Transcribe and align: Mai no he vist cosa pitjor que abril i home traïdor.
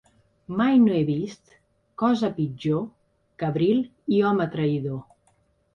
Mai 0.61 0.77
no 0.85 0.95
he 0.99 1.01
vist 1.09 1.53
cosa 2.05 2.31
pitjor 2.39 2.83
que 3.39 3.53
abril 3.53 3.87
i 4.19 4.25
home 4.33 4.51
traïdor. 4.59 5.03